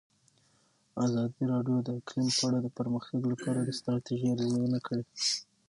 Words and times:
ازادي 1.05 1.43
راډیو 1.53 1.77
د 1.83 1.89
اقلیم 1.99 2.29
په 2.37 2.43
اړه 2.47 2.59
د 2.61 2.67
پرمختګ 2.79 3.21
لپاره 3.31 3.59
د 3.61 3.69
ستراتیژۍ 3.79 4.27
ارزونه 4.31 4.79
کړې. 4.87 5.03